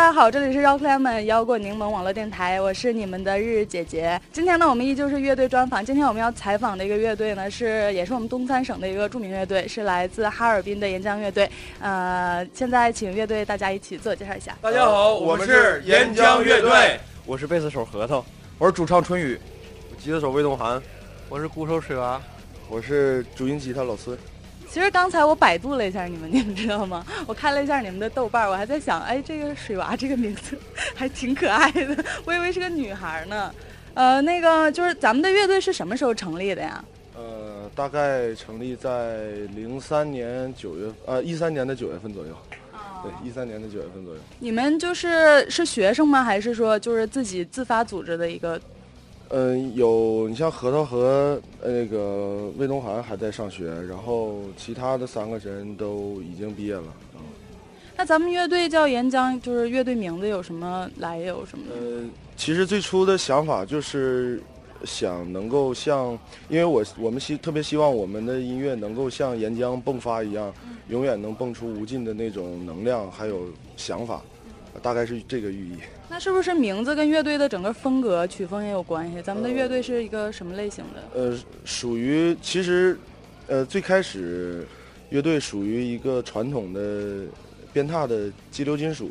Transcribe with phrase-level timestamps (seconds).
[0.00, 4.18] 家好，这里是 Rock Lemon 摇滚柠檬网络电台，我是你们的日日姐姐。
[4.32, 5.84] 今天呢，我们依旧是乐队专访。
[5.84, 11.48] 今天我们要采访的一个乐队呢，是也是我们东三省的一个著名乐队，是来自哈尔滨的岩浆乐队。
[11.80, 14.56] 呃，现在请乐队大家一起自我介绍一下。
[14.62, 18.24] 大家好，我们是岩浆乐队，我是贝斯手核桃，
[18.56, 19.38] 我是主唱春雨，
[19.98, 20.80] 吉他手魏东涵，
[21.28, 22.18] 我是鼓手水娃，
[22.70, 24.16] 我是主音吉他老孙。
[24.72, 27.04] 其实刚才我百度了一下你们，你们知道吗？
[27.26, 30.56] 我看了一下你们的豆瓣，我还在想，哎，这个水娃这个名字
[30.94, 33.52] 还挺可爱的，我以为是个女孩呢。
[33.94, 36.84] 呃，那个就是咱们的乐队是什么时候成立的呀？
[37.16, 39.24] 呃，大概成立在
[39.56, 42.32] 零三年九月，呃，一三年的九月份左右。
[43.02, 44.20] 对，一三年的九月份左右。
[44.38, 46.22] 你们就是是学生吗？
[46.22, 48.60] 还是说就是自己自发组织的一个？
[49.30, 56.84] 嗯，有你像核桃和那个魏东涵还在上学，然后其他的三个人都已经毕业了。
[57.14, 57.20] 嗯
[57.96, 61.74] 那咱们乐队叫岩浆，就是乐队名字有什么来由什么的？
[61.74, 62.04] 呃，
[62.34, 64.42] 其实最初的想法就是
[64.84, 70.50] 想能够像，因为我我们希特别希望我们的音乐能够像岩浆迸发一样，
[70.88, 74.22] 永远能迸出无尽的那种能量，还有想法，
[74.82, 75.76] 大概是这个寓意。
[76.08, 79.22] 那是不是名字跟乐队的整个风格曲风也有关系？
[79.22, 81.20] 咱们的乐队是一个什么类型的？
[81.20, 82.98] 呃，属于其实，
[83.46, 84.66] 呃，最开始
[85.10, 87.24] 乐队属于一个传统的
[87.72, 89.10] 鞭挞的激流金属，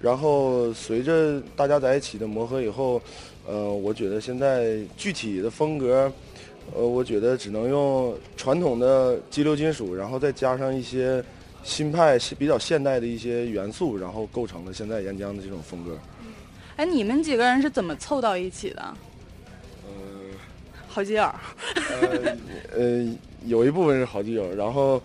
[0.00, 3.00] 然后随着大家在一起的磨合以后，
[3.46, 6.12] 呃，我觉得现在具体的风格，
[6.74, 11.24] 呃，我觉得只能用传统的激流金属，然后再加上一些
[11.64, 15.98] 新派是、比较现代的一些元素，然后构成了现在岩浆的这种风格。
[16.76, 18.94] 哎，你们几个人是怎么凑到一起的？
[19.86, 19.92] 呃，
[20.86, 21.22] 好基友。
[21.74, 22.36] 呃
[22.76, 25.02] 呃，有一部分是好基友，然后，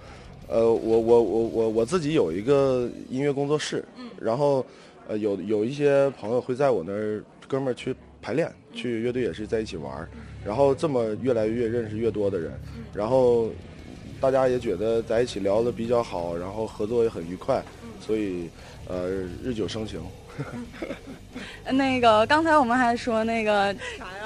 [0.48, 3.84] 呃，我我我我我自己有一个音乐工作室，
[4.20, 4.66] 然后，
[5.08, 10.10] 呃，有有一些朋友会在我那儿，哥们儿去排练，去乐队也是在一起玩儿，
[10.44, 12.52] 然后这么越来越认识越多的人，
[12.94, 13.50] 然后
[14.20, 17.64] 大家也觉得在一起聊的比较好，然后合作也很愉快，
[18.00, 18.50] 所以
[18.88, 19.08] 呃，
[19.44, 20.02] 日久生情。
[21.70, 23.76] 那个刚才我们还说那个，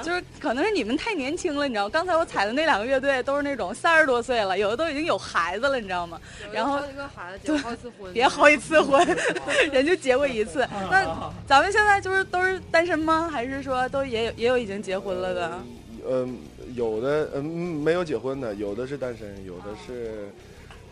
[0.00, 1.88] 就是可能是你们太年轻了，你知道？
[1.88, 6.20] 刚才我踩的那两个乐队都是那种三十多岁了，有的都已经有孩子了，你知道吗？
[6.52, 9.04] 然后一个孩子 结好几次婚，别好几次婚，
[9.72, 10.66] 人就结过一次。
[10.88, 11.04] 那
[11.48, 13.28] 咱们现在就是都是单身吗？
[13.28, 15.60] 还是说都也有也有已经结婚了的？
[16.08, 16.38] 嗯，
[16.74, 20.28] 有的嗯没有结婚的，有的是单身，有的是。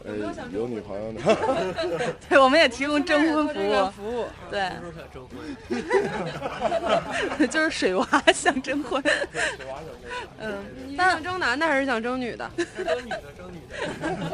[0.05, 0.17] 呃，
[0.53, 1.21] 有女朋友的，
[2.29, 4.69] 对，我们也提供征婚服务， 服务，对，
[5.15, 5.39] 征婚，
[7.49, 9.13] 就是水娃想征婚，水
[9.69, 9.95] 娃想征
[10.41, 10.59] 嗯，
[10.89, 12.51] 你想征男的还是想征女的？
[12.57, 12.67] 征
[13.07, 13.77] 女的，征女的，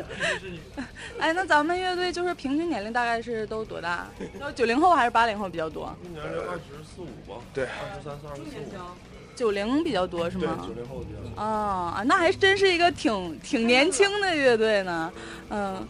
[0.09, 0.83] 必须是女的。
[1.19, 4.09] 哎，那咱们乐队就是平均年龄大概是都多大？
[4.57, 5.95] 九零后还是八零后比较多？
[6.03, 7.37] 今年是二十四五吧？
[7.53, 8.53] 对，二十三、四、二十四。
[9.39, 10.59] 九零比较多是吗？
[10.67, 11.41] 九零后比较多。
[11.41, 15.13] 啊那还真是一个挺挺年轻的乐队呢。
[15.51, 15.87] 嗯。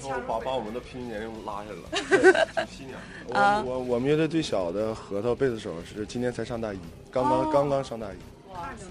[0.00, 2.96] 是把把我们的平均年龄拉下来了， 九七年。
[3.26, 6.78] 我我我们乐队最小的核桃贝斯手是今年才上大一，
[7.10, 8.52] 刚刚刚刚上大一。
[8.52, 8.86] 哇塞！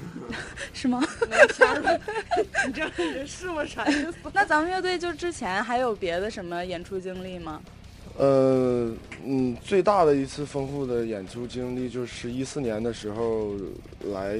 [0.72, 1.02] 是吗？
[2.66, 3.64] 你这人是吗？
[3.64, 4.14] 啥意思？
[4.32, 7.60] 那咱们乐队就之前还有别的什么演出经历吗？
[8.18, 8.90] 呃，
[9.24, 13.54] 嗯，最大的一次丰富的演出经历就是一四年的时候
[14.12, 14.38] 来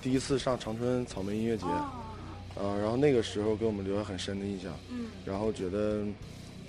[0.00, 6.04] 第一次上长春草莓音乐节，啊，然后那个时候给我们留下很深的印象，嗯，然后觉得，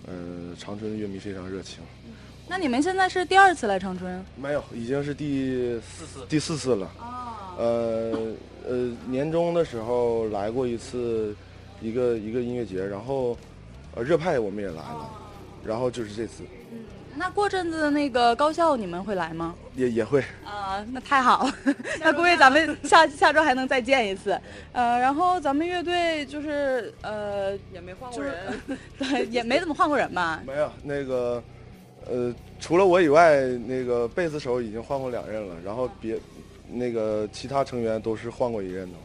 [0.08, 1.80] 呃，长春的乐迷非常热情。
[2.48, 4.24] 那你们现在是第二次来长春？
[4.36, 6.92] 没有，已经是第四次，第四次了。
[7.00, 8.34] 哦，呃
[8.68, 11.34] 呃，年终的时候来过一次，
[11.82, 13.38] 一个一个音乐节，然后，
[13.96, 15.10] 呃，热派我们也来了。
[15.64, 16.80] 然后就是这次，嗯，
[17.16, 19.54] 那过阵子那个高校你们会来吗？
[19.76, 21.54] 也也会啊，那太好了，
[22.00, 24.40] 那估计咱们下下周还能再见一次，
[24.72, 28.36] 呃，然后咱们乐队就是呃也没换过人，
[28.98, 30.42] 对，也没怎么换过人吧？
[30.46, 31.44] 没有，那个
[32.10, 36.18] 呃除了我以外，那个贝斯手已经换过两任了，然后别
[36.68, 38.98] 那个其他成员都是换过一任的。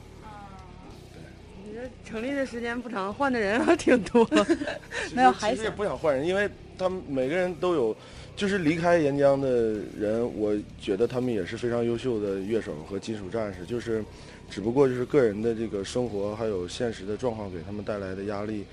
[2.05, 4.29] 成立的时间不长，换的人还挺多。
[5.15, 6.49] 没有，其实也不想换人，因为
[6.79, 7.97] 他们每个人都有，
[8.35, 9.49] 就是离开岩浆的
[9.99, 13.65] 人，我觉得他们也是非常优秀的乐手和金属战士。
[13.65, 14.05] 就是，
[14.50, 18.65] 只不过就是个人的这个生活还有现实的状况给他们带来的压力，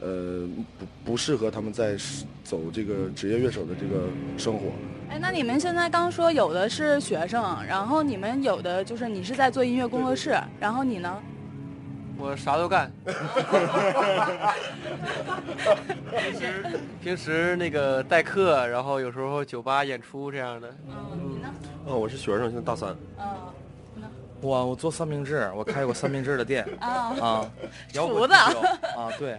[0.00, 0.48] 呃，
[0.78, 1.96] 不不适合他们在
[2.42, 4.66] 走这个职业乐手的这个生活。
[5.08, 11.22] 哎，那你们现在刚说有的是学生，然后你们有的就是你是在做音乐工作室，然后你呢？
[12.22, 12.88] 我啥都干。
[16.12, 16.64] 平时
[17.02, 20.72] 平时那个代课，然后有时候酒吧演出这样的。
[20.86, 21.48] 嗯，你呢？
[21.88, 22.94] 啊，我是学生，现在大三。
[23.18, 23.24] 嗯，
[24.42, 27.50] 我我做三明治，我开过三明治的店 啊啊，
[27.92, 28.52] 厨子啊，
[29.18, 29.38] 对，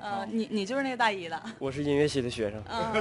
[0.00, 1.40] 呃， 你你就是那个大一的。
[1.60, 2.60] 我是音乐系的学生。
[2.64, 2.92] 啊，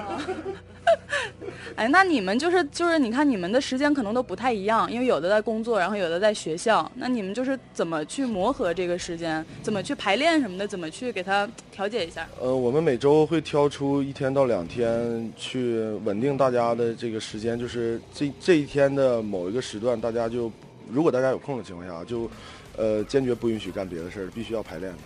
[1.76, 6.90] 哎，那你们就是就是，你看你们的时间可能都不太一样，因为有的在工作，然后有的在学校。
[6.94, 9.44] 那你们就是怎么去磨合这个时间？
[9.64, 10.68] 怎么去排练什么的？
[10.68, 12.28] 怎么去给他调节一下？
[12.40, 20.52] 呃，我们每周会挑出一天到两天去稳定大家的这个时间，就是这这一天的某一个时段，大家就
[20.92, 22.30] 如果大家有空的情况下，就
[22.78, 24.98] 呃坚决不允许干别的事儿，必须要排练的。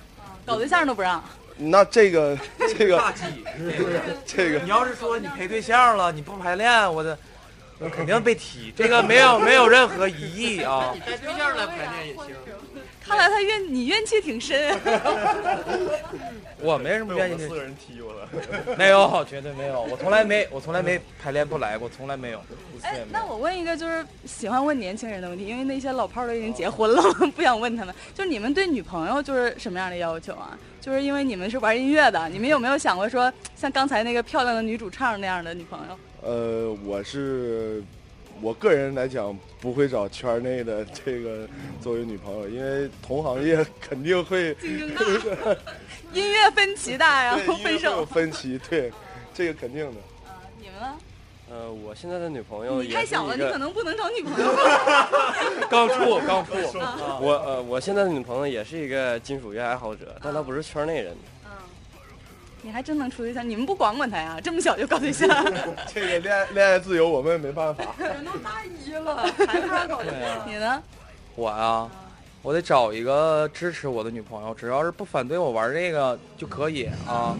[0.45, 1.23] 搞对象都不让。
[1.55, 2.37] 那这个
[2.75, 3.23] 这个大忌，
[4.25, 7.17] 这个你要是说你陪对象了，你不排练，我的，
[7.79, 8.73] 我肯定被踢。
[8.75, 10.91] 这个没有没有任何疑义啊。
[10.93, 12.25] 你带对象来排练也行。
[13.05, 14.75] 看来他怨你怨气挺深。
[16.61, 17.47] 我没什么怨气。
[17.47, 18.29] 四个人踢我了。
[18.79, 19.81] 没有，绝对没有。
[19.81, 22.41] 我从来没我从来没排练不来过，从来没有。
[22.81, 27.01] 哎，那我问一个就是喜欢问年轻人的问题，因为那些老炮儿都已经结婚了，
[27.35, 27.93] 不想问他们。
[28.13, 30.57] 就是你们对女朋友就是什么样的要求啊？
[30.79, 35.99] 就是因为你们是玩音乐的，你们有没有想过说像刚才那个漂亮的女主唱那样的女朋友？
[36.21, 37.83] 呃，我是
[38.43, 41.47] 我个人来讲不会找圈内的这个
[41.81, 45.55] 作为女朋友，因为同行业肯定会竞争大，
[46.11, 48.91] 音乐分歧大，然后分手分歧，对，
[49.33, 50.01] 这个肯定的。
[50.27, 50.93] 啊，你们呢？
[51.49, 54.53] 呃，我现在的女朋友你太小了，你可能不能找女朋友。
[55.71, 56.51] 刚处，刚处。
[57.21, 61.15] 我呃，我现在的女朋友也是一个金属乐爱好者，但她不是圈内人。
[62.63, 63.47] 嗯，你还真能处对象？
[63.47, 64.39] 你们不管管他呀？
[64.41, 65.27] 这么小就搞对象？
[65.93, 67.83] 这个恋爱恋爱自由，我们也没办法。
[67.99, 69.17] 人都大一了，
[69.47, 70.47] 还他搞对象？
[70.47, 70.81] 你呢？
[71.35, 71.87] 我呀，
[72.41, 77.35] 我得找一个支持我的女朋友，只要是不反对我玩这个就可以啊。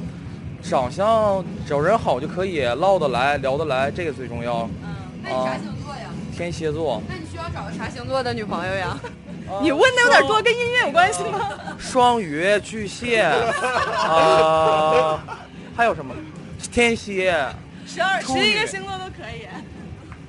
[0.62, 4.70] 长相只要人好就可以，唠得来，聊得来，这个最重要。
[4.82, 6.10] 嗯，那你啥星座呀？
[6.36, 7.02] 天蝎座。
[7.08, 8.98] 那你需要找个啥星座的女朋友呀？
[9.62, 11.50] 你问的有点多，跟音乐有关系吗？
[11.78, 13.22] 双鱼、巨蟹，
[14.08, 15.24] 啊，
[15.76, 16.14] 还有什么？
[16.72, 17.36] 天蝎。
[17.86, 19.48] 十二、十一个星座都可以。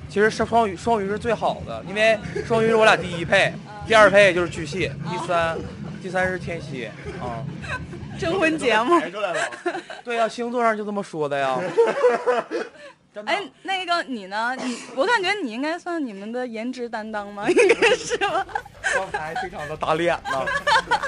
[0.09, 3.53] 其实是双鱼，双鱼是最好的，因为双鱼是我俩第一配，
[3.87, 5.57] 第二配就是巨蟹，第三，
[6.01, 7.43] 第三是天蝎啊。
[8.17, 8.97] 征婚节目，
[10.03, 11.59] 对呀，星座上就这么说的呀。
[13.25, 14.55] 哎，那个你呢？
[14.61, 17.49] 你我感觉你应该算你们的颜值担当吗？
[17.49, 18.45] 应该是吧。
[18.93, 20.45] 刚才非常的打脸呢，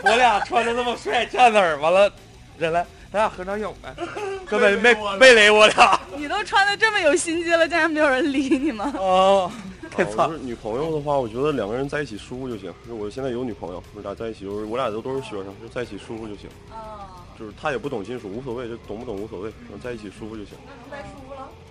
[0.04, 2.12] 我俩穿的那么帅，站那儿完了，
[2.58, 3.94] 人来，咱俩合张影呗。
[4.48, 6.00] 根本没没雷我俩。
[6.16, 8.94] 你都穿的这么有心机了，竟然没有人理你吗？
[8.98, 9.52] 哦，
[9.92, 10.30] 太惨。
[10.46, 12.74] 女朋友的话，我觉得两个人在一起舒服就行。
[12.86, 16.50] 就是我现在有女朋友，我俩在一起，就是我俩都都是学生，就在一起舒服就行。
[16.72, 17.08] 哦。
[17.38, 19.52] 就是他也不懂金属，无所谓，就懂不懂无所谓，
[19.84, 20.54] 在一起舒服就行。
[20.66, 21.27] 那能再舒服了？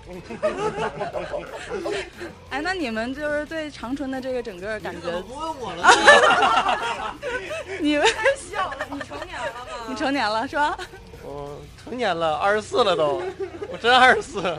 [2.51, 5.11] 哎，那你们就是对长春的这个整个感觉？
[5.23, 7.15] 不问我了。
[7.81, 9.59] 你们太小了，你成年了吗？
[9.89, 10.79] 你成年了是吧？
[11.25, 13.21] 我成年了，二十四了都，
[13.69, 14.57] 我真二十四。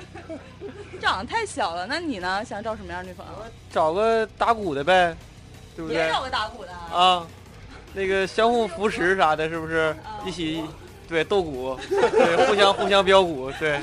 [1.00, 2.44] 长得太小了，那你呢？
[2.44, 3.32] 想找什么样女朋友？
[3.72, 5.16] 找个打鼓的呗，
[5.76, 5.98] 对不对？
[5.98, 7.26] 也找个打鼓的啊，
[7.94, 9.95] 那个相互扶持啥的，是不是？
[10.26, 10.66] 一起。
[11.07, 13.80] 对斗鼓，对互相互相标鼓，对。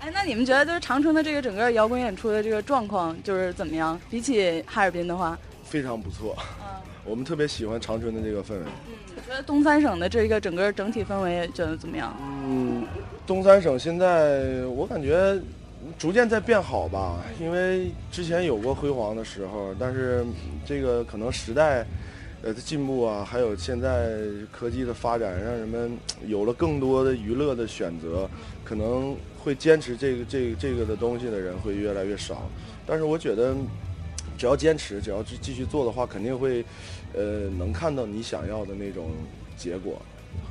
[0.00, 4.00] 哎，那你们觉得就是长春的这个整个摇滚演出的这个状况就是怎么样？
[4.08, 6.36] 比起哈尔滨的话，非常不错。
[6.60, 8.62] 嗯， 我们特别喜欢长春的这个氛围。
[8.86, 12.16] 嗯，你觉得东三省的这一个整个整体氛围觉得怎么样？
[12.44, 12.86] 嗯，
[13.26, 15.36] 东三省现在我感觉
[15.98, 20.24] 逐渐在变好吧，因为之前有过辉煌的时候，但是
[20.64, 21.84] 这个可能时代。
[22.40, 24.16] 呃，的进步啊，还有现在
[24.52, 28.30] 科技的发展，让人们有了更多的娱乐的选择，
[28.62, 29.16] 可能
[29.48, 32.42] 会坚持这个、这个、这个的东西的人会越来越少。
[32.86, 33.56] 但是我觉得，
[34.36, 36.62] 只要坚持，只要继继续做的话，肯定会，
[37.14, 39.10] 呃，能看到你想要的那种
[39.56, 40.02] 结果，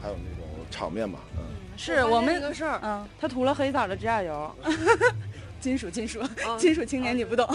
[0.02, 1.20] 还有那种场面吧。
[1.38, 1.44] 嗯，
[1.78, 4.52] 是我们个事儿，嗯，他涂了黑色的指甲油。
[5.60, 6.22] 金属，金属，
[6.58, 7.48] 金属青年，你不懂。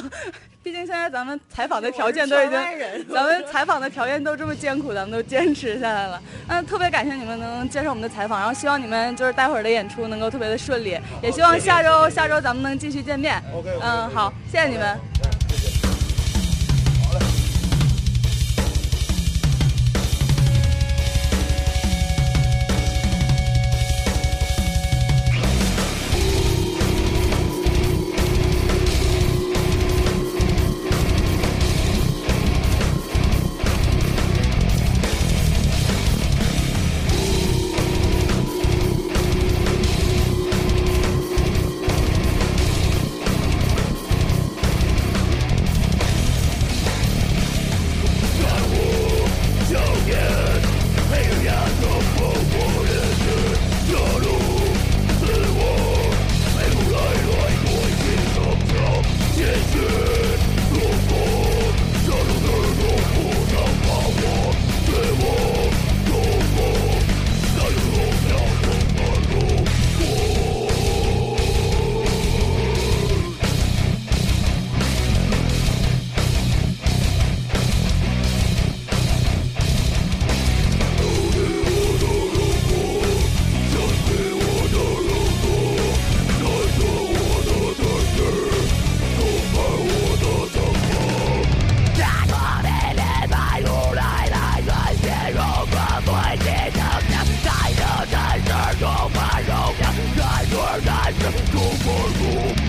[0.62, 2.58] 毕竟现在咱们采访的条件都已经，
[3.12, 6.22] 咱们采访的条件都这么艰苦，咱们都坚持下来了。
[6.48, 13.42] 嗯，特别感谢你们能接受我们的采访，然后希望你们就是待会儿的演出能够特别的顺利，也希望下周下周咱们能继续见面。
[13.54, 15.11] OK，嗯，好，谢谢你们。
[101.82, 102.61] survival.